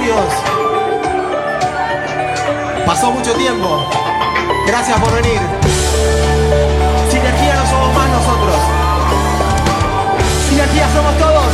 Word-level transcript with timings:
Pasaron 0.00 0.06
16 0.06 0.08
años. 0.08 0.26
Pasó 2.86 3.12
mucho 3.12 3.32
tiempo. 3.34 3.86
Gracias 4.66 4.98
por 4.98 5.12
venir. 5.14 5.38
Sinergia 7.10 7.54
no 7.54 7.66
somos 7.66 7.94
más 7.94 8.08
nosotros. 8.08 8.56
Sinergia 10.48 10.88
somos 10.94 11.18
todos. 11.18 11.44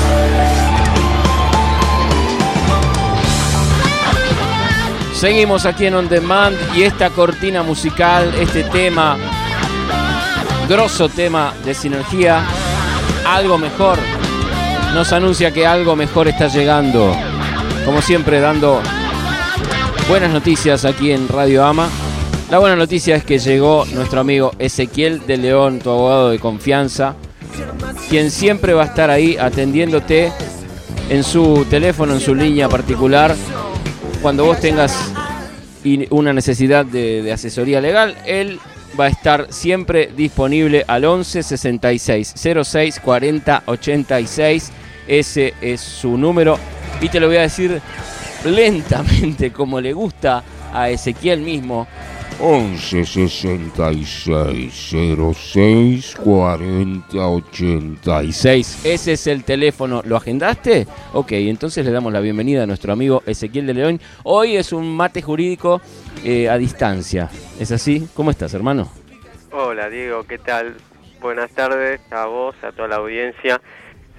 Seguimos 5.15 5.67
aquí 5.67 5.87
en 5.87 5.95
On 5.95 6.09
Demand 6.09 6.57
y 6.76 6.82
esta 6.82 7.09
cortina 7.11 7.63
musical, 7.63 8.35
este 8.39 8.65
tema, 8.65 9.17
grosso 10.68 11.09
tema 11.09 11.54
de 11.65 11.73
sinergia, 11.73 12.45
algo 13.26 13.57
mejor, 13.57 13.99
nos 14.95 15.15
anuncia 15.15 15.51
que 15.53 15.67
algo 15.67 15.96
mejor 15.96 16.29
está 16.29 16.49
llegando. 16.49 17.17
Como 17.86 18.03
siempre, 18.03 18.40
dando 18.40 18.82
buenas 20.08 20.32
noticias 20.32 20.85
aquí 20.85 21.13
en 21.13 21.29
Radio 21.29 21.64
Ama. 21.64 21.89
La 22.50 22.59
buena 22.59 22.75
noticia 22.75 23.14
es 23.14 23.25
que 23.25 23.39
llegó 23.39 23.85
nuestro 23.95 24.18
amigo 24.18 24.50
Ezequiel 24.59 25.25
de 25.25 25.36
León, 25.36 25.79
tu 25.79 25.90
abogado 25.90 26.31
de 26.31 26.40
confianza, 26.40 27.14
quien 28.11 28.32
siempre 28.32 28.75
va 28.75 28.82
a 28.82 28.86
estar 28.86 29.09
ahí 29.09 29.36
atendiéndote 29.36 30.32
en 31.11 31.22
su 31.22 31.64
teléfono, 31.71 32.14
en 32.14 32.20
su 32.20 32.34
línea 32.34 32.69
particular, 32.69 33.36
cuando 34.20 34.45
vos 34.45 34.59
tengas 34.59 35.12
una 36.11 36.33
necesidad 36.33 36.84
de, 36.84 37.33
asesoría 37.33 37.81
legal, 37.81 38.17
él 38.27 38.59
va 38.98 39.05
a 39.05 39.09
estar 39.09 39.47
siempre 39.53 40.11
disponible 40.17 40.84
al 40.89 41.05
11 41.05 41.45
66 41.45 42.34
06 42.64 42.98
40 42.98 43.62
86. 43.64 44.73
Ese 45.07 45.55
es 45.61 45.81
su 45.81 46.19
número. 46.19 46.59
Y 47.00 47.08
te 47.08 47.20
lo 47.20 47.27
voy 47.27 47.36
a 47.36 47.42
decir 47.42 47.80
lentamente, 48.44 49.52
como 49.52 49.80
le 49.80 49.92
gusta 49.92 50.42
a 50.72 50.89
Ezequiel 50.91 51.41
mismo. 51.41 51.86
11 52.39 53.05
66 53.06 54.94
06 55.34 56.17
40 56.17 57.17
86. 57.17 58.84
Ese 58.84 59.12
es 59.12 59.27
el 59.27 59.44
teléfono. 59.44 60.02
¿Lo 60.05 60.17
agendaste? 60.17 60.86
Ok, 61.14 61.33
entonces 61.33 61.84
le 61.84 61.92
damos 61.92 62.12
la 62.12 62.20
bienvenida 62.20 62.64
a 62.64 62.67
nuestro 62.67 62.92
amigo 62.92 63.22
Ezequiel 63.24 63.67
de 63.67 63.74
León. 63.74 64.00
Hoy 64.24 64.56
es 64.56 64.72
un 64.72 64.94
mate 64.94 65.22
jurídico 65.22 65.80
eh, 66.24 66.50
a 66.50 66.58
distancia. 66.58 67.30
¿Es 67.58 67.72
así? 67.72 68.06
¿Cómo 68.14 68.30
estás, 68.30 68.52
hermano? 68.52 68.91
Hola, 69.52 69.89
Diego, 69.89 70.24
¿qué 70.24 70.39
tal? 70.39 70.77
Buenas 71.20 71.50
tardes 71.52 72.00
a 72.11 72.27
vos, 72.27 72.55
a 72.62 72.72
toda 72.72 72.89
la 72.89 72.97
audiencia. 72.97 73.61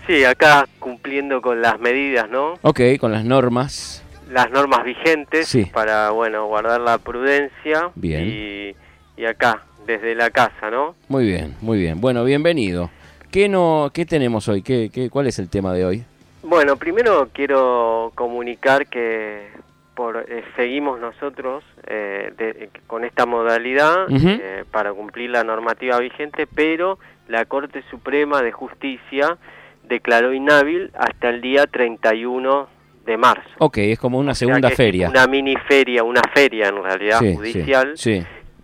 Sí, 0.08 0.24
acá 0.24 0.66
cumpliendo 0.80 1.42
con 1.42 1.62
las 1.62 1.80
medidas, 1.80 2.30
¿no? 2.30 2.54
Ok, 2.62 2.80
con 3.00 3.12
las 3.12 3.26
normas 3.26 4.04
las 4.30 4.52
normas 4.52 4.84
vigentes 4.84 5.58
para, 5.74 6.12
bueno, 6.12 6.48
guardar 6.48 6.82
la 6.82 6.98
prudencia. 6.98 7.92
Bien. 7.96 8.76
Y, 9.18 9.26
acá, 9.26 9.64
desde 9.86 10.16
la 10.16 10.30
casa, 10.30 10.70
¿no? 10.70 10.96
Muy 11.08 11.26
bien, 11.26 11.56
muy 11.62 11.80
bien. 11.80 12.00
Bueno, 12.00 12.24
bienvenido. 12.24 12.90
¿Qué, 13.32 13.50
no, 13.50 13.90
qué 13.94 14.06
tenemos 14.06 14.48
hoy? 14.48 14.62
¿Qué, 14.62 14.90
qué, 14.94 15.10
cuál 15.10 15.28
es 15.28 15.40
el 15.40 15.50
tema 15.50 15.74
de 15.74 15.86
hoy? 15.86 16.06
Bueno, 16.44 16.78
primero 16.78 17.30
quiero 17.34 18.12
comunicar 18.16 18.88
que 18.88 19.48
por, 19.96 20.26
eh, 20.30 20.44
seguimos 20.56 21.00
nosotros 21.00 21.64
eh, 21.88 22.70
con 22.86 23.04
esta 23.04 23.26
modalidad 23.26 24.06
eh, 24.10 24.64
para 24.72 24.94
cumplir 24.94 25.32
la 25.32 25.44
normativa 25.44 25.98
vigente, 26.00 26.46
pero 26.48 27.00
la 27.28 27.46
Corte 27.46 27.84
Suprema 27.90 28.42
de 28.44 28.52
Justicia 28.52 29.38
declaró 29.87 30.33
inhábil 30.33 30.92
hasta 30.98 31.30
el 31.30 31.42
día 31.42 31.65
31 31.65 32.67
de 33.05 33.17
marzo. 33.17 33.49
Ok, 33.59 33.77
es 33.80 33.99
como 33.99 34.20
una 34.20 34.36
segunda 34.36 34.70
feria. 34.70 35.09
Una 35.09 35.27
mini 35.27 35.55
feria, 35.67 36.03
una 36.03 36.21
feria 36.33 36.67
en 36.67 36.83
realidad 36.83 37.20
judicial 37.20 37.95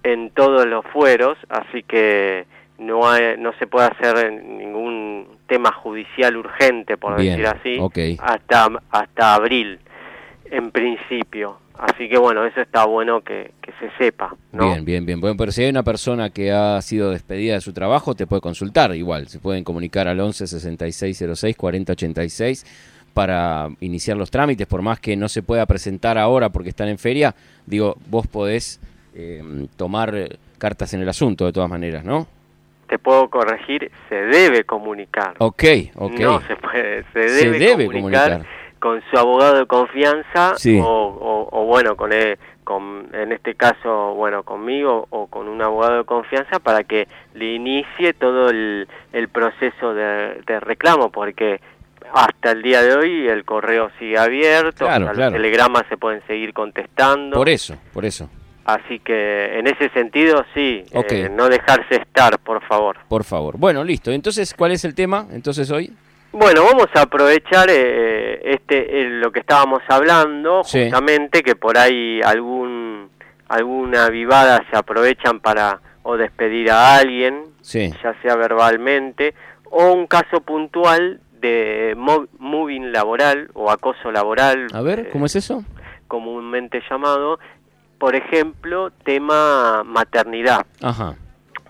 en 0.04 0.32
todos 0.32 0.66
los 0.68 0.86
fueros, 0.88 1.38
así 1.50 1.82
que 1.84 2.46
no 2.78 3.10
hay, 3.10 3.38
no 3.38 3.54
se 3.58 3.68
puede 3.68 3.88
hacer 3.88 4.34
ningún 4.34 5.28
tema 5.48 5.72
judicial 5.72 6.36
urgente, 6.36 6.98
por 6.98 7.16
decir 7.16 7.48
así, 7.48 7.80
hasta, 8.20 8.70
hasta 8.92 9.36
abril, 9.36 9.80
en 10.52 10.72
principio. 10.72 11.60
Así 11.78 12.08
que 12.08 12.18
bueno, 12.18 12.46
eso 12.46 12.62
está 12.62 12.86
bueno 12.86 13.22
que, 13.22 13.52
se 13.80 13.90
sepa. 13.98 14.36
Bien, 14.52 14.86
bien, 14.86 15.06
bien. 15.06 15.20
Bueno, 15.20 15.36
pero 15.38 15.52
si 15.52 15.64
hay 15.64 15.70
una 15.70 15.84
persona 15.84 16.30
que 16.30 16.52
ha 16.52 16.82
sido 16.82 17.12
despedida 17.12 17.56
de 17.56 17.62
su 17.62 17.74
trabajo, 17.74 18.16
te 18.16 18.28
puede 18.28 18.42
consultar 18.42 18.96
igual. 18.96 19.28
Se 19.28 19.40
pueden 19.40 19.64
comunicar 19.64 20.08
al 20.08 20.20
11 20.20 20.48
6606 20.48 21.58
4086 21.58 22.66
para 23.14 23.70
iniciar 23.80 24.18
los 24.18 24.32
trámites, 24.32 24.68
por 24.68 24.82
más 24.82 25.00
que 25.00 25.16
no 25.16 25.30
se 25.30 25.44
pueda 25.44 25.66
presentar 25.66 26.18
ahora 26.18 26.50
porque 26.50 26.70
están 26.70 26.90
en 26.90 26.98
feria, 26.98 27.36
digo, 27.66 27.96
vos 28.08 28.28
podés 28.28 28.80
eh, 29.16 29.68
tomar 29.78 30.38
cartas 30.58 30.94
en 30.94 31.02
el 31.02 31.10
asunto 31.10 31.46
de 31.46 31.54
todas 31.54 31.70
maneras, 31.70 32.04
¿no? 32.04 32.28
Te 32.88 32.98
puedo 33.00 33.30
corregir, 33.30 33.92
se 34.10 34.16
debe 34.16 34.64
comunicar. 34.64 35.36
Ok, 35.40 35.64
ok. 35.96 36.20
No 36.20 36.42
se 36.42 36.56
puede, 36.56 37.04
se 37.14 37.20
debe, 37.20 37.86
comunicar, 37.86 38.46
con 38.84 39.02
su 39.10 39.18
abogado 39.18 39.60
de 39.60 39.66
confianza 39.66 40.56
o, 40.82 41.66
bueno, 41.66 41.96
con, 41.96 42.12
con, 42.66 43.08
en 43.14 43.32
este 43.32 43.56
caso, 43.56 44.14
bueno, 44.14 44.44
conmigo 44.44 45.08
o 45.10 45.28
con 45.28 45.48
un 45.48 45.62
abogado 45.62 46.00
de 46.00 46.04
confianza 46.04 46.60
para 46.60 46.84
que 46.84 47.08
le 47.34 47.54
inicie 47.54 48.12
todo 48.12 48.50
el, 48.50 48.90
el 49.14 49.30
proceso 49.30 49.94
de, 49.94 50.42
de 50.46 50.60
reclamo, 50.60 51.12
porque 51.12 51.62
hasta 52.14 52.52
el 52.52 52.62
día 52.62 52.82
de 52.82 52.94
hoy 52.98 53.26
el 53.30 53.46
correo 53.46 53.90
sigue 54.00 54.18
abierto, 54.18 54.86
los 55.00 55.16
telegramas 55.16 55.84
se 55.88 55.96
pueden 55.96 56.22
seguir 56.28 56.54
contestando. 56.54 57.38
Por 57.38 57.48
eso, 57.48 57.78
por 57.94 58.04
eso. 58.04 58.30
Así 58.66 59.00
que 59.00 59.60
en 59.60 59.68
ese 59.68 59.88
sentido 59.92 60.44
sí, 60.54 60.84
eh, 60.92 61.30
no 61.32 61.48
dejarse 61.48 61.96
estar, 61.96 62.38
por 62.40 62.62
favor. 62.68 62.98
Por 63.08 63.24
favor. 63.24 63.58
Bueno, 63.58 63.82
listo. 63.86 64.12
Entonces, 64.12 64.54
¿cuál 64.54 64.74
es 64.74 64.84
el 64.84 64.94
tema 64.94 65.26
entonces 65.32 65.72
hoy? 65.72 65.94
Bueno, 66.34 66.64
vamos 66.64 66.88
a 66.96 67.02
aprovechar 67.04 67.70
eh, 67.70 68.42
este 68.44 69.06
lo 69.06 69.32
que 69.32 69.40
estábamos 69.40 69.84
hablando, 69.88 70.64
justamente 70.64 71.44
que 71.44 71.56
por 71.56 71.78
ahí 71.78 72.22
algún 72.24 73.12
alguna 73.48 74.10
vivada 74.10 74.66
se 74.72 74.76
aprovechan 74.76 75.40
para 75.40 75.80
o 76.02 76.18
despedir 76.18 76.72
a 76.72 76.98
alguien, 76.98 77.44
ya 77.62 78.16
sea 78.22 78.36
verbalmente, 78.36 79.36
o 79.66 79.94
un 79.94 80.08
caso 80.08 80.42
puntual 80.42 81.22
de 81.40 81.94
moving 82.40 82.92
laboral 82.92 83.52
o 83.54 83.70
acoso 83.70 84.12
laboral. 84.12 84.68
A 84.74 84.82
ver, 84.82 85.10
¿cómo 85.12 85.28
es 85.28 85.36
eso? 85.36 85.64
Comúnmente 86.08 86.82
llamado, 86.90 87.40
por 88.00 88.16
ejemplo, 88.16 88.92
tema 89.04 89.84
maternidad. 89.86 90.66
Ajá. 90.82 91.16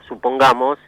Supongamos, 0.07 0.79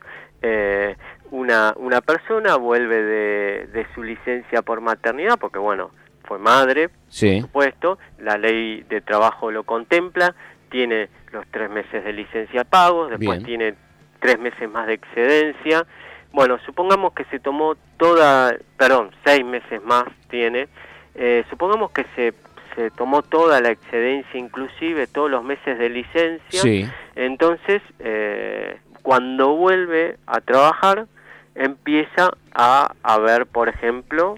eh, 0.41 0.95
una, 1.31 1.73
una 1.77 2.01
persona 2.01 2.55
vuelve 2.55 3.01
de, 3.01 3.67
de, 3.67 3.87
su 3.93 4.03
licencia 4.03 4.61
por 4.61 4.81
maternidad, 4.81 5.37
porque 5.39 5.59
bueno, 5.59 5.91
fue 6.25 6.39
madre, 6.39 6.89
sí. 7.09 7.33
por 7.33 7.41
supuesto, 7.41 7.97
la 8.19 8.37
ley 8.37 8.83
de 8.89 9.01
trabajo 9.01 9.51
lo 9.51 9.63
contempla, 9.63 10.35
tiene 10.69 11.09
los 11.31 11.45
tres 11.51 11.69
meses 11.69 12.03
de 12.03 12.13
licencia 12.13 12.63
pagos, 12.63 13.09
después 13.11 13.43
tiene 13.43 13.75
tres 14.19 14.39
meses 14.39 14.69
más 14.69 14.87
de 14.87 14.93
excedencia, 14.93 15.85
bueno, 16.31 16.57
supongamos 16.65 17.13
que 17.13 17.23
se 17.25 17.39
tomó 17.39 17.75
toda, 17.97 18.55
perdón, 18.77 19.11
seis 19.23 19.45
meses 19.45 19.81
más 19.83 20.05
tiene, 20.29 20.67
eh, 21.15 21.45
supongamos 21.49 21.91
que 21.91 22.05
se, 22.15 22.33
se 22.75 22.91
tomó 22.91 23.21
toda 23.21 23.61
la 23.61 23.71
excedencia, 23.71 24.37
inclusive 24.37 25.07
todos 25.07 25.31
los 25.31 25.43
meses 25.43 25.77
de 25.79 25.89
licencia, 25.89 26.61
sí. 26.61 26.85
entonces 27.15 27.81
eh, 27.99 28.79
cuando 29.01 29.55
vuelve 29.55 30.17
a 30.25 30.41
trabajar 30.41 31.07
empieza 31.55 32.31
a 32.53 32.93
haber, 33.03 33.45
por 33.47 33.69
ejemplo, 33.69 34.37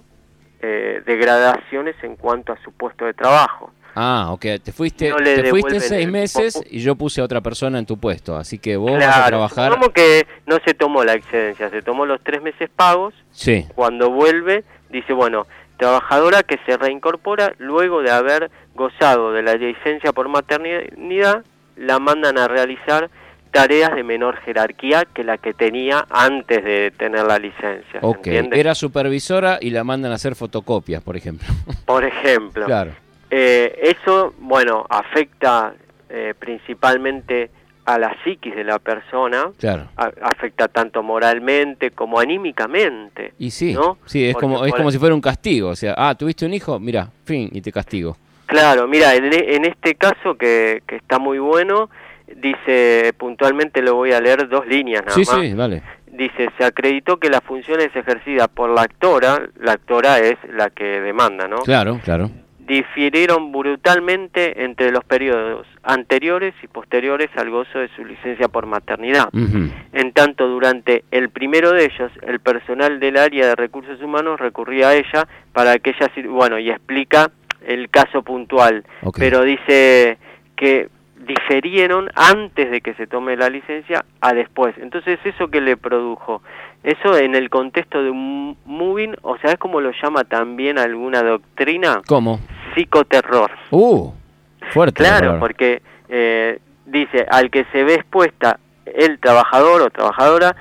eh, 0.62 1.02
degradaciones 1.06 1.96
en 2.04 2.16
cuanto 2.16 2.54
a 2.54 2.58
su 2.64 2.72
puesto 2.72 3.06
de 3.06 3.14
trabajo. 3.14 3.72
Ah, 4.00 4.28
ok, 4.30 4.46
te 4.64 4.72
fuiste, 4.72 5.12
te 5.12 5.50
fuiste 5.50 5.80
seis 5.80 6.08
meses 6.08 6.62
y 6.69 6.80
yo 6.80 6.96
puse 6.96 7.19
a 7.19 7.24
otra 7.24 7.42
persona 7.42 7.80
en 7.80 7.88
tu 7.88 7.98
puesto, 7.98 8.38
así 8.38 8.60
que 8.60 8.78
vos 8.78 8.92
vas 8.92 9.18
a 9.18 9.25
trabajar... 9.25 9.72
Como 9.72 9.90
que 9.90 10.28
no 10.46 10.60
se 10.64 10.75
tomó 10.75 11.04
la 11.04 11.16
excedencia, 11.16 11.72
se 11.72 11.81
tomó 11.81 12.06
los 12.06 12.22
tres 12.24 12.44
meses 12.44 12.69
pagos, 12.75 13.16
sí. 13.31 13.66
cuando 13.74 14.12
vuelve 14.12 14.64
dice, 14.92 15.14
bueno, 15.14 15.48
trabajadora 15.78 16.44
que 16.44 16.60
se 16.68 16.78
reincorpora 16.78 17.54
luego 17.58 18.04
de 18.04 18.12
haber 18.12 18.52
gozado 18.75 19.34
de 19.34 19.42
la 19.42 19.56
licencia 19.56 20.14
por 20.14 20.30
maternidad, 20.30 21.44
la 21.75 21.98
mandan 21.98 22.38
a 22.38 22.48
realizar 22.48 23.10
tareas 23.57 23.95
de 23.95 24.04
menor 24.04 24.38
jerarquía 24.38 25.06
que 25.06 25.24
la 25.24 25.39
que 25.39 25.51
tenía 25.51 26.06
antes 26.12 26.63
de 26.63 26.92
tener 26.92 27.25
la 27.25 27.39
licencia. 27.39 28.00
Ok, 28.01 28.27
era 28.27 28.75
supervisora 28.75 29.57
y 29.59 29.71
la 29.71 29.83
mandan 29.83 30.12
a 30.12 30.15
hacer 30.15 30.36
fotocopias, 30.36 31.01
por 31.01 31.18
ejemplo. 31.18 31.48
Por 31.86 32.04
ejemplo. 32.04 32.65
Claro. 32.65 32.92
Eh, 33.31 33.80
eso, 33.81 34.33
bueno, 34.39 34.86
afecta 34.89 35.74
eh, 36.09 36.33
principalmente 36.38 37.50
a 37.86 37.98
la 37.98 38.15
psiquis 38.24 38.54
de 38.54 38.63
la 38.63 38.77
persona, 38.77 39.50
afecta 40.21 40.68
tanto 40.68 41.01
moralmente 41.01 41.92
como 41.92 42.19
anímicamente. 42.19 43.33
Y 43.39 43.50
sí, 43.50 43.75
sí 44.06 44.30
es 44.30 44.36
como 44.36 44.65
es 44.65 44.74
como 44.74 44.92
si 44.92 45.00
fuera 45.00 45.15
un 45.15 45.21
castigo, 45.21 45.69
o 45.69 45.75
sea, 45.75 45.95
ah, 45.98 46.13
tuviste 46.13 46.45
un 46.45 46.54
hijo, 46.54 46.80
mira, 46.80 47.09
fin, 47.24 47.50
y 47.51 47.62
te 47.62 47.71
castigo. 47.71 48.18
Claro, 48.45 48.88
mira, 48.88 49.15
en, 49.15 49.33
en 49.33 49.65
este 49.65 49.95
caso 49.95 50.36
que, 50.36 50.83
que, 50.86 50.98
está 50.98 51.18
muy 51.18 51.39
bueno, 51.39 51.89
dice 52.35 53.13
puntualmente, 53.18 53.81
lo 53.81 53.95
voy 53.95 54.12
a 54.12 54.21
leer 54.21 54.47
dos 54.47 54.68
líneas 54.68 55.03
nada 55.06 55.15
sí, 55.15 55.25
Sí, 55.25 55.53
vale. 55.53 55.81
Dice, 56.12 56.50
se 56.57 56.65
acreditó 56.65 57.18
que 57.18 57.29
la 57.29 57.41
función 57.41 57.79
es 57.79 57.95
ejercida 57.95 58.47
por 58.47 58.69
la 58.69 58.81
actora, 58.81 59.50
la 59.59 59.74
actora 59.74 60.19
es 60.19 60.38
la 60.51 60.69
que 60.71 61.00
demanda, 61.01 61.47
¿no? 61.47 61.57
Claro, 61.57 62.00
claro 62.03 62.31
difirieron 62.68 63.53
brutalmente 63.53 64.65
entre 64.65 64.91
los 64.91 65.03
periodos 65.06 65.65
anteriores 65.83 66.53
y 66.62 66.68
posteriores 66.68 67.29
al 67.38 67.50
gozo 67.50 67.79
de 67.79 67.89
su 67.95 68.03
licencia 68.03 68.50
por 68.50 68.65
maternidad. 68.65 69.30
En 69.94 70.12
tanto, 70.12 70.47
durante 70.50 71.06
el 71.12 71.30
primero 71.30 71.71
de 71.71 71.85
ellos, 71.85 72.12
el 72.23 72.41
personal 72.41 73.00
del 73.00 73.15
área 73.18 73.47
de 73.47 73.56
recursos 73.56 74.01
humanos 74.01 74.39
recurría 74.39 74.89
a 74.89 74.95
ella 74.95 75.27
para 75.53 75.80
que 75.80 75.91
ella, 75.91 76.12
bueno, 76.30 76.59
y 76.59 76.69
explica 76.69 77.31
el 77.65 77.89
caso 77.89 78.21
puntual, 78.21 78.83
pero 79.18 79.44
dice 79.44 80.18
que 80.57 80.89
diferieron 81.25 82.10
antes 82.16 82.69
de 82.69 82.81
que 82.81 82.94
se 82.94 83.08
tome 83.08 83.36
la 83.36 83.50
licencia 83.50 84.06
a 84.22 84.34
después. 84.34 84.75
Entonces, 84.78 85.19
¿eso 85.24 85.48
que 85.50 85.62
le 85.62 85.78
produjo? 85.78 86.42
Eso 86.84 87.18
en 87.18 87.36
el 87.36 87.50
contexto 87.50 88.04
de 88.04 88.10
un 88.10 88.58
moving, 88.66 89.16
o 89.22 89.38
sea, 89.38 89.52
es 89.52 89.58
como 89.58 89.81
lo 89.81 89.92
llama 89.92 90.24
también 90.24 90.78
alguna 90.78 91.24
doctrina. 91.24 92.02
¿Cómo? 92.08 92.40
Psicoterror. 92.75 93.52
Uh, 93.72 94.12
fuerte. 94.72 95.04
Claro, 95.04 95.40
porque 95.40 95.81
eh, 96.10 96.60
dice, 96.86 97.25
al 97.30 97.50
que 97.50 97.66
se 97.72 97.84
ve 97.84 97.96
expuesta 97.96 98.60
el 98.86 99.19
trabajador 99.19 99.81
o 99.81 99.90
trabajadora, 99.90 100.56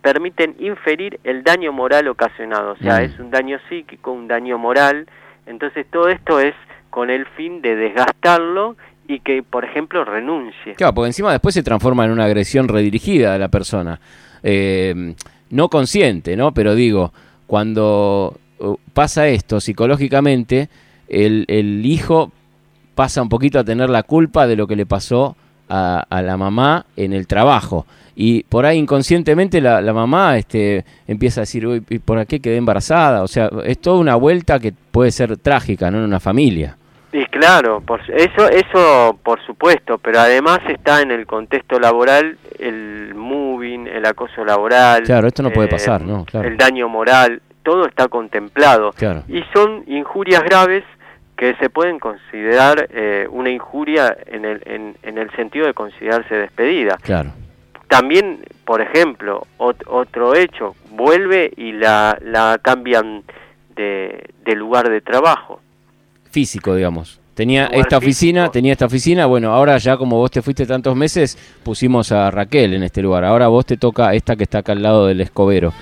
permiten 0.00 0.56
inferir 0.58 1.20
el 1.24 1.42
daño 1.42 1.72
moral 1.72 2.08
ocasionado. 2.08 2.72
O 2.72 2.76
sea, 2.76 3.00
mm. 3.00 3.04
es 3.04 3.18
un 3.18 3.30
daño 3.30 3.58
psíquico, 3.68 4.12
un 4.12 4.28
daño 4.28 4.58
moral. 4.58 5.06
Entonces, 5.46 5.86
todo 5.90 6.08
esto 6.08 6.40
es 6.40 6.54
con 6.90 7.10
el 7.10 7.26
fin 7.26 7.62
de 7.62 7.76
desgastarlo 7.76 8.76
y 9.10 9.18
que, 9.20 9.42
por 9.42 9.64
ejemplo, 9.64 10.04
renuncie. 10.04 10.74
Claro, 10.76 10.94
porque 10.94 11.08
encima 11.08 11.32
después 11.32 11.54
se 11.54 11.64
transforma 11.64 12.04
en 12.04 12.12
una 12.12 12.26
agresión 12.26 12.68
redirigida 12.68 13.34
a 13.34 13.38
la 13.38 13.48
persona. 13.48 14.00
Eh, 14.42 15.14
no 15.50 15.68
consciente, 15.68 16.36
¿no? 16.36 16.54
Pero 16.54 16.76
digo, 16.76 17.12
cuando 17.48 18.38
uh, 18.60 18.76
pasa 18.94 19.26
esto 19.26 19.60
psicológicamente, 19.60 20.68
el, 21.08 21.44
el, 21.48 21.84
hijo 21.84 22.30
pasa 22.94 23.20
un 23.20 23.28
poquito 23.28 23.58
a 23.58 23.64
tener 23.64 23.90
la 23.90 24.04
culpa 24.04 24.46
de 24.46 24.54
lo 24.54 24.68
que 24.68 24.76
le 24.76 24.86
pasó 24.86 25.36
a, 25.68 26.06
a 26.08 26.22
la 26.22 26.36
mamá 26.36 26.86
en 26.96 27.12
el 27.12 27.26
trabajo. 27.26 27.86
Y 28.14 28.44
por 28.44 28.64
ahí 28.64 28.78
inconscientemente 28.78 29.60
la, 29.60 29.80
la 29.80 29.92
mamá 29.92 30.38
este, 30.38 30.84
empieza 31.08 31.40
a 31.40 31.42
decir, 31.42 31.66
uy, 31.66 31.80
¿por 31.80 32.24
qué 32.26 32.38
quedé 32.38 32.58
embarazada? 32.58 33.24
O 33.24 33.28
sea, 33.28 33.50
es 33.64 33.80
toda 33.80 33.98
una 33.98 34.14
vuelta 34.14 34.60
que 34.60 34.72
puede 34.72 35.10
ser 35.10 35.36
trágica, 35.36 35.90
¿no? 35.90 35.98
En 35.98 36.04
una 36.04 36.20
familia. 36.20 36.76
Y 37.12 37.24
claro, 37.26 37.80
por, 37.80 38.00
eso, 38.08 38.48
eso 38.48 39.18
por 39.22 39.44
supuesto, 39.44 39.98
pero 39.98 40.20
además 40.20 40.60
está 40.68 41.02
en 41.02 41.10
el 41.10 41.26
contexto 41.26 41.80
laboral 41.80 42.38
el 42.58 43.14
moving, 43.14 43.88
el 43.88 44.06
acoso 44.06 44.44
laboral. 44.44 45.02
Claro, 45.02 45.26
esto 45.26 45.42
no 45.42 45.50
puede 45.50 45.68
eh, 45.68 45.72
pasar, 45.72 46.02
¿no? 46.02 46.24
El 46.32 46.56
daño 46.56 46.88
moral, 46.88 47.42
todo 47.64 47.86
está 47.86 48.06
contemplado. 48.06 48.92
Claro. 48.92 49.24
Y 49.28 49.42
son 49.52 49.82
injurias 49.88 50.44
graves 50.44 50.84
que 51.36 51.54
se 51.56 51.68
pueden 51.68 51.98
considerar 51.98 52.86
eh, 52.90 53.26
una 53.30 53.50
injuria 53.50 54.16
en 54.26 54.44
el, 54.44 54.62
en, 54.66 54.96
en, 55.02 55.18
el 55.18 55.30
sentido 55.32 55.66
de 55.66 55.74
considerarse 55.74 56.34
despedida. 56.36 56.96
Claro. 57.02 57.32
También, 57.88 58.44
por 58.64 58.80
ejemplo, 58.80 59.46
otro 59.56 60.36
hecho, 60.36 60.76
vuelve 60.90 61.50
y 61.56 61.72
la, 61.72 62.16
la 62.20 62.60
cambian 62.62 63.24
de, 63.74 64.30
de 64.44 64.54
lugar 64.54 64.88
de 64.90 65.00
trabajo 65.00 65.60
físico, 66.30 66.74
digamos. 66.74 67.20
Tenía 67.34 67.66
esta 67.66 67.96
oficina, 67.96 68.50
tenía 68.50 68.72
esta 68.72 68.84
oficina, 68.84 69.24
bueno, 69.24 69.52
ahora 69.52 69.78
ya 69.78 69.96
como 69.96 70.16
vos 70.16 70.30
te 70.30 70.42
fuiste 70.42 70.66
tantos 70.66 70.94
meses, 70.94 71.38
pusimos 71.62 72.12
a 72.12 72.30
Raquel 72.30 72.74
en 72.74 72.82
este 72.82 73.00
lugar. 73.00 73.24
Ahora 73.24 73.48
vos 73.48 73.64
te 73.64 73.78
toca 73.78 74.12
esta 74.12 74.36
que 74.36 74.42
está 74.42 74.58
acá 74.58 74.72
al 74.72 74.82
lado 74.82 75.06
del 75.06 75.22
escobero. 75.22 75.72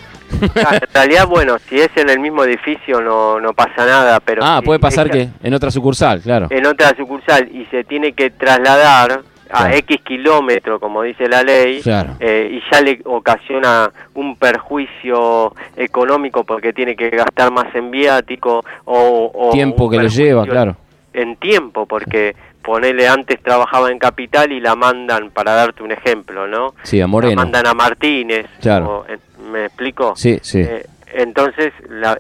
Ah, 0.65 0.77
en 0.77 0.95
realidad, 0.95 1.27
bueno, 1.27 1.57
si 1.69 1.81
es 1.81 1.89
en 1.97 2.11
el 2.11 2.21
mismo 2.21 2.45
edificio 2.45 3.01
no, 3.01 3.41
no 3.41 3.55
pasa 3.55 3.87
nada, 3.87 4.21
pero... 4.21 4.45
Ah, 4.45 4.61
puede 4.65 4.79
pasar 4.79 5.11
que 5.11 5.31
en 5.43 5.55
otra 5.55 5.71
sucursal, 5.71 6.21
claro. 6.21 6.47
En 6.51 6.67
otra 6.67 6.95
sucursal 6.97 7.49
y 7.53 7.65
se 7.73 7.83
tiene 7.83 8.13
que 8.13 8.31
trasladar 8.31 9.23
a 9.51 9.75
X 9.75 10.01
kilómetro, 10.05 10.79
como 10.79 11.03
dice 11.03 11.29
la 11.29 11.43
ley, 11.43 11.81
eh, 12.21 12.51
y 12.53 12.73
ya 12.73 12.81
le 12.81 13.01
ocasiona 13.05 13.91
un 14.15 14.37
perjuicio 14.37 15.55
económico 15.77 16.45
porque 16.45 16.73
tiene 16.73 16.97
que 16.97 17.11
gastar 17.11 17.51
más 17.51 17.75
en 17.75 17.91
viático 17.91 18.65
o... 18.85 19.51
tiempo 19.53 19.89
que 19.89 19.99
le 19.99 20.09
lleva, 20.09 20.45
claro. 20.45 20.77
En 21.13 21.37
tiempo, 21.37 21.87
porque 21.87 22.37
ponele 22.63 23.09
antes 23.09 23.43
trabajaba 23.43 23.91
en 23.91 23.99
Capital 23.99 24.53
y 24.53 24.61
la 24.61 24.77
mandan, 24.77 25.31
para 25.31 25.55
darte 25.55 25.83
un 25.83 25.93
ejemplo, 25.93 26.47
¿no? 26.47 26.75
Sí, 26.83 27.01
a 27.01 27.07
Moreno. 27.07 27.35
La 27.35 27.43
mandan 27.43 27.67
a 27.67 27.75
Martínez. 27.75 28.47
Claro. 28.61 29.07
¿Me 29.51 29.65
explico? 29.65 30.15
Sí, 30.17 30.39
sí. 30.43 30.61
Eh, 30.61 30.85
entonces 31.15 31.73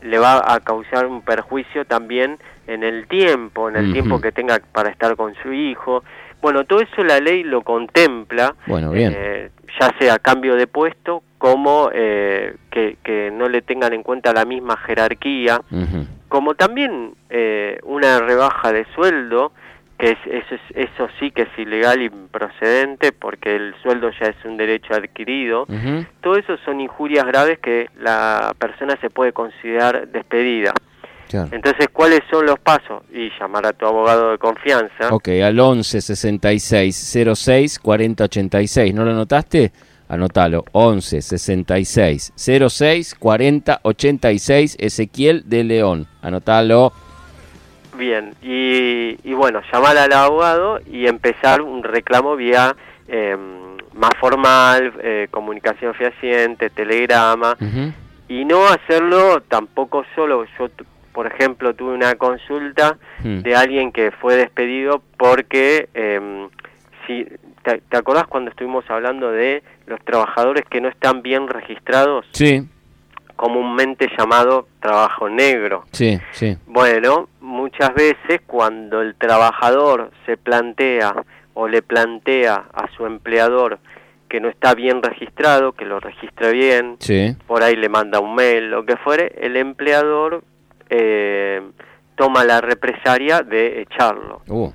le 0.02 0.18
va 0.18 0.42
a 0.52 0.60
causar 0.60 1.06
un 1.06 1.20
perjuicio 1.20 1.84
también 1.84 2.38
en 2.66 2.82
el 2.82 3.06
tiempo, 3.06 3.68
en 3.68 3.76
el 3.76 3.92
tiempo 3.92 4.20
que 4.20 4.32
tenga 4.32 4.60
para 4.72 4.90
estar 4.90 5.16
con 5.16 5.34
su 5.42 5.52
hijo. 5.52 6.02
Bueno, 6.40 6.64
todo 6.64 6.80
eso 6.80 7.02
la 7.02 7.20
ley 7.20 7.42
lo 7.42 7.62
contempla, 7.62 8.54
bueno, 8.66 8.90
bien. 8.90 9.12
Eh, 9.16 9.50
ya 9.80 9.94
sea 9.98 10.18
cambio 10.18 10.56
de 10.56 10.66
puesto 10.66 11.22
como 11.38 11.90
eh, 11.92 12.56
que, 12.70 12.96
que, 13.02 13.30
no 13.30 13.48
le 13.48 13.62
tengan 13.62 13.92
en 13.92 14.02
cuenta 14.02 14.32
la 14.32 14.44
misma 14.44 14.76
jerarquía, 14.76 15.60
como 16.28 16.54
también 16.54 17.14
eh, 17.30 17.78
una 17.84 18.18
rebaja 18.20 18.72
de 18.72 18.84
sueldo, 18.94 19.52
que 19.98 20.10
es, 20.10 20.18
eso, 20.26 20.62
eso 20.74 21.08
sí 21.18 21.30
que 21.30 21.42
es 21.42 21.58
ilegal 21.58 22.02
y 22.02 22.08
procedente 22.08 23.12
porque 23.12 23.56
el 23.56 23.74
sueldo 23.82 24.10
ya 24.20 24.26
es 24.26 24.44
un 24.44 24.56
derecho 24.56 24.94
adquirido. 24.94 25.66
Todo 26.20 26.36
eso 26.36 26.56
son 26.64 26.80
injurias 26.80 27.24
graves 27.24 27.58
que 27.58 27.88
la 27.98 28.54
persona 28.58 28.96
se 29.00 29.10
puede 29.10 29.32
considerar 29.32 30.08
despedida. 30.08 30.72
Entonces, 31.32 31.88
¿cuáles 31.92 32.20
son 32.30 32.46
los 32.46 32.58
pasos? 32.58 33.02
Y 33.12 33.30
llamar 33.38 33.66
a 33.66 33.72
tu 33.72 33.86
abogado 33.86 34.30
de 34.30 34.38
confianza. 34.38 35.08
Ok, 35.10 35.28
al 35.44 35.58
11 35.58 36.00
66 36.00 37.16
06 37.34 37.78
40 37.78 38.24
86. 38.24 38.94
¿No 38.94 39.04
lo 39.04 39.10
anotaste? 39.10 39.72
Anótalo. 40.08 40.64
11 40.72 41.20
66 41.20 42.32
06 42.36 43.14
40 43.14 43.80
86 43.82 44.76
Ezequiel 44.78 45.42
de 45.46 45.64
León. 45.64 46.06
Anótalo. 46.22 46.92
Bien, 47.98 48.32
y, 48.42 49.34
bueno, 49.34 49.60
llamar 49.72 49.98
al 49.98 50.12
abogado 50.12 50.78
y 50.86 51.08
empezar 51.08 51.60
un 51.62 51.82
reclamo 51.82 52.36
vía 52.36 52.76
em, 53.08 53.76
más 53.92 54.12
formal, 54.20 54.92
eh, 55.02 55.26
comunicación 55.32 55.94
fehaciente, 55.94 56.70
telegrama, 56.70 57.56
y 58.28 58.44
no 58.44 58.68
hacerlo 58.68 59.40
tampoco 59.48 60.04
solo. 60.14 60.44
Yo 60.56 60.68
por 61.18 61.26
ejemplo, 61.26 61.74
tuve 61.74 61.94
una 61.94 62.14
consulta 62.14 62.96
hmm. 63.24 63.40
de 63.40 63.56
alguien 63.56 63.90
que 63.90 64.12
fue 64.12 64.36
despedido 64.36 65.02
porque, 65.16 65.88
eh, 65.92 66.48
si, 67.08 67.26
te, 67.64 67.96
acordás 67.96 68.28
cuando 68.28 68.52
estuvimos 68.52 68.88
hablando 68.88 69.32
de 69.32 69.64
los 69.86 69.98
trabajadores 70.04 70.64
que 70.70 70.80
no 70.80 70.86
están 70.86 71.22
bien 71.22 71.48
registrados? 71.48 72.24
Sí. 72.30 72.68
Comúnmente 73.34 74.08
llamado 74.16 74.68
trabajo 74.78 75.28
negro. 75.28 75.86
Sí, 75.90 76.20
sí. 76.30 76.56
Bueno, 76.68 77.28
muchas 77.40 77.92
veces 77.94 78.40
cuando 78.46 79.02
el 79.02 79.16
trabajador 79.16 80.12
se 80.24 80.36
plantea 80.36 81.24
o 81.54 81.66
le 81.66 81.82
plantea 81.82 82.66
a 82.72 82.88
su 82.96 83.06
empleador 83.06 83.80
que 84.28 84.38
no 84.38 84.48
está 84.48 84.72
bien 84.72 85.02
registrado, 85.02 85.72
que 85.72 85.84
lo 85.84 85.98
registre 85.98 86.52
bien, 86.52 86.94
sí. 87.00 87.34
por 87.48 87.64
ahí 87.64 87.74
le 87.74 87.88
manda 87.88 88.20
un 88.20 88.36
mail, 88.36 88.70
lo 88.70 88.86
que 88.86 88.96
fuere, 88.98 89.34
el 89.40 89.56
empleador 89.56 90.44
eh, 90.90 91.62
toma 92.14 92.44
la 92.44 92.60
represaria 92.60 93.42
de 93.42 93.82
echarlo. 93.82 94.42
Uh. 94.48 94.72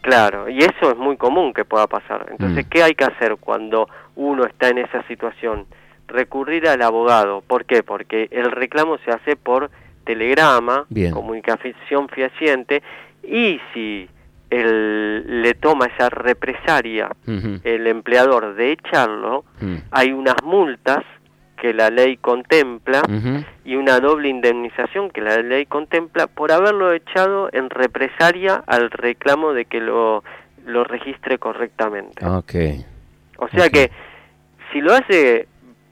Claro, 0.00 0.48
y 0.48 0.58
eso 0.58 0.90
es 0.90 0.96
muy 0.96 1.16
común 1.16 1.52
que 1.52 1.64
pueda 1.64 1.86
pasar. 1.86 2.26
Entonces, 2.30 2.64
mm. 2.66 2.68
¿qué 2.68 2.82
hay 2.82 2.94
que 2.94 3.04
hacer 3.04 3.36
cuando 3.36 3.88
uno 4.16 4.44
está 4.44 4.68
en 4.68 4.78
esa 4.78 5.06
situación? 5.06 5.66
Recurrir 6.06 6.68
al 6.68 6.80
abogado. 6.82 7.42
¿Por 7.42 7.64
qué? 7.64 7.82
Porque 7.82 8.28
el 8.30 8.50
reclamo 8.50 8.98
se 9.04 9.10
hace 9.10 9.36
por 9.36 9.70
telegrama, 10.04 10.86
comunicación 11.12 12.08
fehaciente, 12.08 12.82
y 13.22 13.60
si 13.74 14.08
el, 14.48 15.42
le 15.42 15.54
toma 15.54 15.86
esa 15.86 16.08
represaria 16.08 17.10
el 17.26 17.86
empleador 17.86 18.54
de 18.54 18.72
echarlo, 18.72 19.44
mm. 19.60 19.76
hay 19.90 20.12
unas 20.12 20.36
multas 20.42 21.04
que 21.60 21.74
la 21.74 21.90
ley 21.90 22.16
contempla 22.16 23.02
y 23.64 23.76
una 23.76 24.00
doble 24.00 24.28
indemnización 24.28 25.10
que 25.10 25.20
la 25.20 25.38
ley 25.38 25.66
contempla 25.66 26.26
por 26.26 26.52
haberlo 26.52 26.92
echado 26.92 27.48
en 27.52 27.70
represalia 27.70 28.62
al 28.66 28.90
reclamo 28.90 29.52
de 29.52 29.64
que 29.64 29.80
lo 29.80 30.22
lo 30.68 30.84
registre 30.84 31.38
correctamente. 31.38 32.24
Ok. 32.24 32.54
O 33.38 33.48
sea 33.48 33.70
que 33.70 33.90
si 34.72 34.80
lo 34.80 34.92
hace 34.92 35.48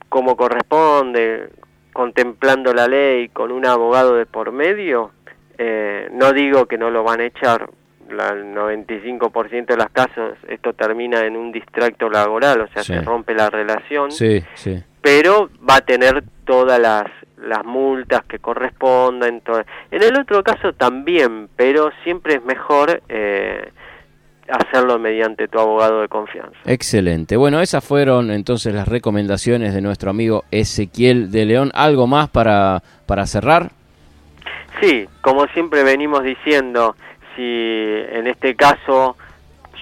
como 0.09 0.37
corresponde, 0.37 1.49
contemplando 1.93 2.73
la 2.73 2.87
ley, 2.87 3.29
con 3.31 3.51
un 3.51 3.67
abogado 3.67 4.15
de 4.17 4.27
por 4.27 4.53
medio, 4.53 5.13
eh, 5.59 6.09
no 6.13 6.33
digo 6.33 6.67
que 6.67 6.79
no 6.79 6.91
lo 6.91 7.03
van 7.03 7.21
a 7.21 7.25
echar, 7.25 7.71
la, 8.11 8.29
el 8.29 8.55
95% 8.55 9.67
de 9.67 9.77
los 9.77 9.89
casos 9.91 10.35
esto 10.49 10.75
termina 10.75 11.25
en 11.25 11.37
un 11.37 11.51
distracto 11.51 12.09
laboral, 12.09 12.61
o 12.61 12.69
sea, 12.69 12.85
se 12.85 13.01
rompe 13.01 13.35
la 13.35 13.51
relación, 13.51 14.13
sí, 14.13 14.45
sí. 14.55 14.83
Pero 15.07 15.51
va 15.59 15.77
a 15.77 15.81
tener 15.83 16.25
todas 16.45 16.81
las, 16.81 17.05
las 17.37 17.65
multas 17.65 18.25
que 18.25 18.41
correspondan. 18.41 19.41
En 19.93 20.03
el 20.03 20.19
otro 20.19 20.43
caso 20.43 20.73
también, 20.73 21.49
pero 21.55 21.93
siempre 22.03 22.35
es 22.35 22.45
mejor 22.45 23.01
eh, 23.09 23.71
hacerlo 24.49 24.99
mediante 24.99 25.47
tu 25.47 25.61
abogado 25.61 26.01
de 26.01 26.09
confianza. 26.09 26.59
Excelente. 26.65 27.37
Bueno, 27.37 27.61
esas 27.61 27.85
fueron 27.85 28.33
entonces 28.33 28.75
las 28.75 28.89
recomendaciones 28.89 29.75
de 29.75 29.81
nuestro 29.81 30.11
amigo 30.11 30.43
Ezequiel 30.51 31.31
de 31.31 31.45
León. 31.45 31.71
¿Algo 31.75 32.09
más 32.09 32.29
para, 32.29 32.83
para 33.07 33.27
cerrar? 33.27 33.71
Sí, 34.81 35.07
como 35.21 35.47
siempre 35.55 35.85
venimos 35.85 36.25
diciendo, 36.25 36.97
si 37.37 37.45
en 37.45 38.27
este 38.27 38.57
caso, 38.57 39.17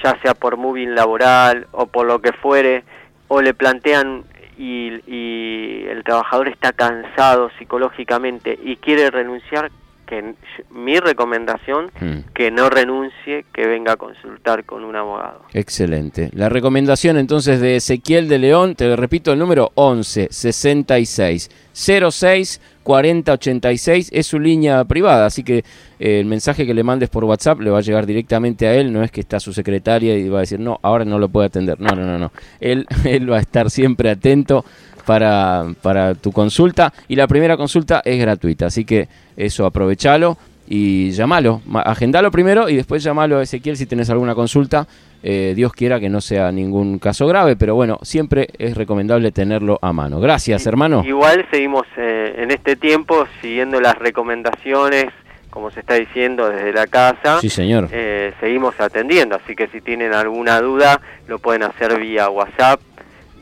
ya 0.02 0.20
sea 0.20 0.34
por 0.34 0.58
moving 0.58 0.94
laboral 0.94 1.66
o 1.72 1.86
por 1.86 2.04
lo 2.04 2.20
que 2.20 2.34
fuere, 2.34 2.84
o 3.28 3.40
le 3.40 3.54
plantean 3.54 4.24
y, 4.58 5.00
y 5.06 5.86
el 5.88 6.02
trabajador 6.04 6.48
está 6.48 6.72
cansado 6.72 7.50
psicológicamente 7.58 8.58
y 8.62 8.76
quiere 8.76 9.10
renunciar, 9.10 9.70
que 10.06 10.34
mi 10.70 10.98
recomendación 10.98 11.90
hmm. 12.00 12.32
que 12.34 12.50
no 12.50 12.68
renuncie, 12.68 13.44
que 13.52 13.66
venga 13.66 13.92
a 13.92 13.96
consultar 13.96 14.64
con 14.64 14.84
un 14.84 14.96
abogado. 14.96 15.42
Excelente. 15.52 16.30
La 16.34 16.48
recomendación 16.48 17.16
entonces 17.16 17.60
de 17.60 17.76
Ezequiel 17.76 18.28
de 18.28 18.38
León, 18.38 18.74
te 18.74 18.94
repito 18.96 19.32
el 19.32 19.38
número 19.38 19.72
11 19.74 20.28
66 20.30 21.50
06 21.72 22.60
40 22.84 23.32
86 23.32 24.10
es 24.12 24.26
su 24.26 24.38
línea 24.38 24.84
privada, 24.84 25.26
así 25.26 25.42
que 25.42 25.64
eh, 25.98 26.20
el 26.20 26.26
mensaje 26.26 26.66
que 26.66 26.74
le 26.74 26.84
mandes 26.84 27.08
por 27.08 27.24
WhatsApp 27.24 27.60
le 27.60 27.70
va 27.70 27.78
a 27.78 27.80
llegar 27.80 28.06
directamente 28.06 28.68
a 28.68 28.74
él, 28.74 28.92
no 28.92 29.02
es 29.02 29.10
que 29.10 29.20
está 29.20 29.40
su 29.40 29.52
secretaria 29.52 30.16
y 30.16 30.28
va 30.28 30.38
a 30.38 30.40
decir, 30.42 30.60
"No, 30.60 30.78
ahora 30.82 31.04
no 31.04 31.18
lo 31.18 31.28
puede 31.28 31.46
atender." 31.46 31.80
No, 31.80 31.96
no, 31.96 32.04
no, 32.04 32.18
no. 32.18 32.30
Él 32.60 32.86
él 33.04 33.30
va 33.30 33.38
a 33.38 33.40
estar 33.40 33.70
siempre 33.70 34.10
atento 34.10 34.64
para, 35.04 35.66
para 35.82 36.14
tu 36.14 36.30
consulta 36.30 36.92
y 37.08 37.16
la 37.16 37.26
primera 37.26 37.56
consulta 37.56 38.02
es 38.04 38.20
gratuita, 38.20 38.66
así 38.66 38.84
que 38.84 39.08
eso 39.36 39.66
aprovechalo 39.66 40.38
y 40.66 41.10
llamalo, 41.10 41.60
agendalo 41.84 42.30
primero 42.30 42.68
y 42.68 42.76
después 42.76 43.02
llamalo 43.02 43.38
a 43.38 43.42
Ezequiel 43.42 43.76
si 43.76 43.86
tienes 43.86 44.08
alguna 44.10 44.34
consulta. 44.34 44.86
Eh, 45.22 45.54
Dios 45.56 45.72
quiera 45.72 46.00
que 46.00 46.08
no 46.08 46.20
sea 46.20 46.52
ningún 46.52 46.98
caso 46.98 47.26
grave, 47.26 47.56
pero 47.56 47.74
bueno, 47.74 47.98
siempre 48.02 48.48
es 48.58 48.76
recomendable 48.76 49.32
tenerlo 49.32 49.78
a 49.80 49.92
mano. 49.92 50.20
Gracias, 50.20 50.66
hermano. 50.66 51.02
Igual 51.06 51.46
seguimos 51.50 51.86
eh, 51.96 52.34
en 52.38 52.50
este 52.50 52.76
tiempo 52.76 53.26
siguiendo 53.40 53.80
las 53.80 53.94
recomendaciones, 53.96 55.06
como 55.48 55.70
se 55.70 55.80
está 55.80 55.94
diciendo 55.94 56.50
desde 56.50 56.72
la 56.72 56.86
casa. 56.86 57.40
Sí, 57.40 57.48
señor. 57.48 57.88
Eh, 57.90 58.34
seguimos 58.40 58.78
atendiendo, 58.80 59.36
así 59.36 59.54
que 59.54 59.68
si 59.68 59.80
tienen 59.80 60.12
alguna 60.12 60.60
duda, 60.60 61.00
lo 61.26 61.38
pueden 61.38 61.62
hacer 61.62 61.98
vía 61.98 62.28
WhatsApp 62.28 62.80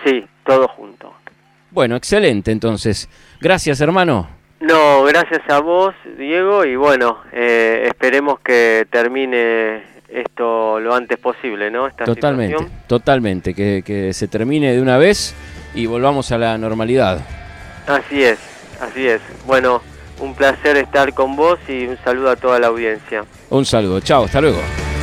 Sí, 0.04 0.24
todo 0.44 0.68
junto. 0.68 1.12
Bueno, 1.70 1.96
excelente, 1.96 2.50
entonces. 2.50 3.08
Gracias, 3.40 3.80
hermano. 3.80 4.28
No, 4.60 5.04
gracias 5.04 5.42
a 5.48 5.60
vos, 5.60 5.94
Diego, 6.16 6.64
y 6.64 6.74
bueno, 6.74 7.18
eh, 7.32 7.84
esperemos 7.86 8.40
que 8.40 8.88
termine 8.90 9.84
esto 10.08 10.80
lo 10.80 10.94
antes 10.94 11.18
posible, 11.18 11.70
¿no? 11.70 11.86
Esta 11.86 12.04
totalmente, 12.04 12.56
situación. 12.56 12.82
totalmente, 12.86 13.54
que, 13.54 13.82
que 13.84 14.12
se 14.12 14.28
termine 14.28 14.72
de 14.72 14.80
una 14.80 14.98
vez 14.98 15.34
y 15.74 15.86
volvamos 15.86 16.32
a 16.32 16.38
la 16.38 16.56
normalidad. 16.58 17.20
Así 17.86 18.22
es, 18.22 18.38
así 18.80 19.06
es. 19.06 19.20
Bueno, 19.46 19.82
un 20.20 20.34
placer 20.34 20.76
estar 20.76 21.14
con 21.14 21.36
vos 21.36 21.58
y 21.68 21.86
un 21.86 21.96
saludo 22.04 22.30
a 22.30 22.36
toda 22.36 22.58
la 22.58 22.68
audiencia. 22.68 23.24
Un 23.50 23.64
saludo, 23.64 24.00
chao, 24.00 24.24
hasta 24.24 24.40
luego. 24.40 24.60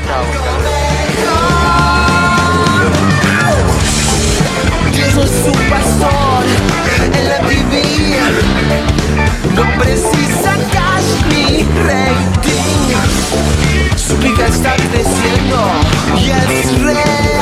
Chao. 0.07 0.23
hasta 0.23 0.59
luego 9.95 10.24
mi 11.29 11.63
rating. 11.87 12.95
Su 13.95 14.15
pica 14.17 14.47
está 14.47 14.75
creciendo 14.75 15.57
y 16.17 16.29
es. 16.29 17.34